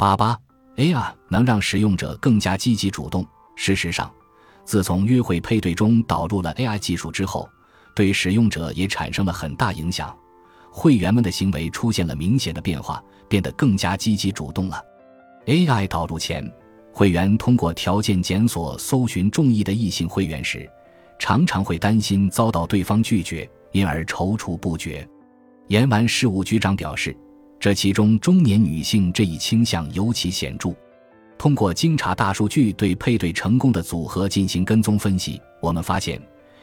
[0.00, 0.34] 八八
[0.76, 3.22] AI 能让使用者更加积极主动。
[3.54, 4.10] 事实上，
[4.64, 7.46] 自从约会配对中导入了 AI 技术之后，
[7.94, 10.16] 对使用者也产生了很大影响。
[10.70, 14.82] 会员们的行为出现了明显的变化，变得更加积极主动了。
[15.44, 16.50] AI 导入前，
[16.94, 20.66] 会员通过条件检索搜寻中意的异性会员时，
[21.18, 25.06] 常常会担心遭到对方拒绝，因而踌躇不决。
[25.68, 27.14] 盐丸事务局长表示，
[27.60, 30.74] 这其中中年女性这一倾向尤其显著。
[31.36, 36.20] 通过经查大数据对配对成功的组合进行跟踪分析，我们发现，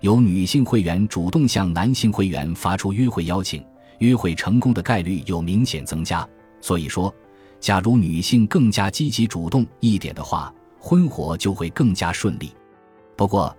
[0.00, 3.62] 有女性会员主动向男性会员发出约会邀请。
[3.98, 6.26] 约会成功的概率有明显增加，
[6.60, 7.12] 所以说，
[7.58, 12.52] 假如女性更加积极主动一点的话，婚活就会更加顺利。
[13.16, 13.54] 不过，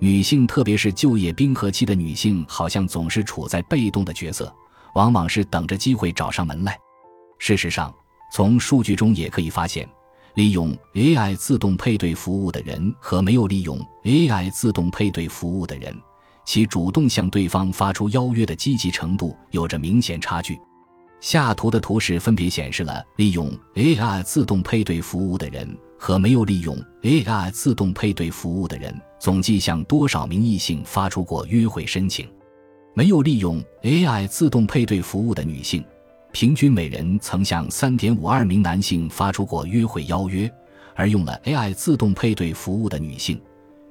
[0.00, 4.52] 女性特别是就业冰河期的女性，好像总是处在被动的角色，
[4.94, 6.78] 往往是等着机会找上门来。
[7.38, 7.94] 事实上，
[8.32, 9.88] 从数据中也可以发现，
[10.34, 15.94] 利用 AI 自动配对服务的人和没有利用 AI 自动配对服务的人。
[16.44, 20.60] 其主动向对方发出邀约的积极程度有着明显差距。
[21.20, 25.66] 下图的图示分别显示了利用 AI 自动配对服务的人
[25.98, 32.28] 和没有利用 AI 自动配对服务的人总计向多少名异性发出过约会申请。
[32.96, 35.84] 没有利用 AI 自动配对服务的女性，
[36.30, 40.48] 平均每人曾向3.52名男性发出过约会邀约，
[40.94, 43.40] 而用了 AI 自动配对服务的女性。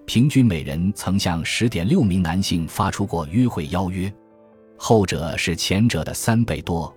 [0.05, 4.11] 平均每人曾向十点六名男性发出过约会邀约，
[4.77, 6.93] 后者是前者的三倍多。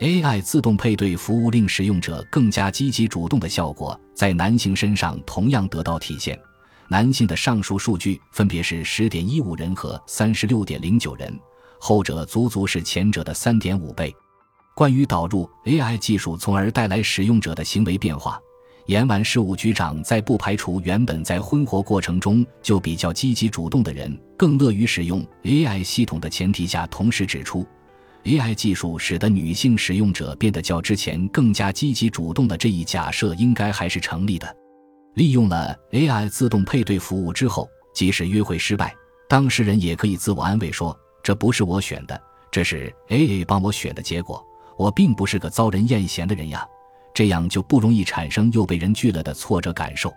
[0.00, 6.36] AI 自动配对服务令使用者更加积极主动的效果，在男性身上同样得到体现。
[6.88, 11.36] 男性的上述数据分别是十点一五人和三十六点零九人，
[11.80, 14.14] 后者足足是前者的三点五倍。
[14.74, 18.38] 关于导入 AI 技术，从而带来使用者的行为变化。
[18.86, 27.66] 盐丸事务局长在不排除原本在婚活过程中就比较积极主动的人更乐于使用 AI 系统的前提下，同时指出
[28.22, 34.56] ，AI 技术使得女性使用者变得较之前更加积极主动的这一假设应该还是成立的。
[35.16, 38.94] 利用了 AI 自动配对服务之后，即使约会失败，
[39.26, 40.94] 当事人也可以自我安慰说
[41.24, 42.20] ：“这不是我选的，
[42.52, 44.44] 这是 AI 帮我选的结果。
[44.76, 46.68] 我并不是个遭人厌嫌的人呀。”
[47.14, 50.12] 这样就不容易产生又被人拒了的挫折感受。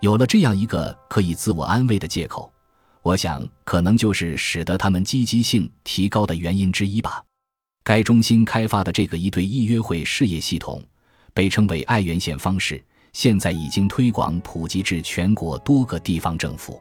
[0.00, 2.48] 有了这样一个可以自我安慰的借口，
[3.02, 7.20] 我想可能就是使得他们积极性提高的原因之一吧。
[7.82, 10.80] 该中心开发的这个一对一约会事业系统，
[11.34, 12.80] 被称为爱媛线方式，
[13.12, 16.80] 现在已经推广普及至全国多个地方政府。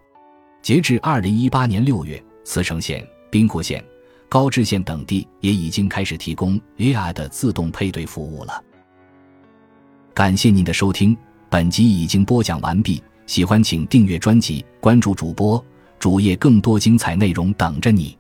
[0.62, 3.84] 截至二零一八年六月，茨城县、兵库县、
[4.28, 8.64] 高知县等地也已经开始提供 AI 的自动配对服务了。
[10.14, 11.16] 感谢您的收听，
[11.50, 13.02] 本集已经播讲完毕。
[13.28, 15.64] 喜欢请订阅专辑，关注主播
[16.00, 18.18] 主页，更多精彩内容等着你。